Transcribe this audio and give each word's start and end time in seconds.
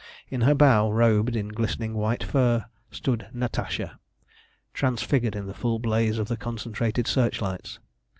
In 0.31 0.41
her 0.41 0.55
bow, 0.55 0.91
robed 0.91 1.35
in 1.35 1.49
glistening 1.49 1.93
white 1.93 2.23
fur, 2.23 2.65
stood 2.89 3.27
Natasha, 3.33 3.99
transfigured 4.73 5.35
in 5.35 5.45
the 5.45 5.53
full 5.53 5.77
blaze 5.77 6.17
of 6.17 6.27
the 6.27 6.37
concentrated 6.37 7.05
searchlights. 7.05 7.77